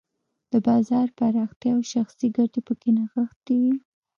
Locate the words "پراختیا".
1.17-1.71